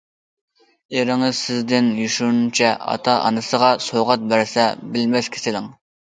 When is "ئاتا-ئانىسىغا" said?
2.93-3.69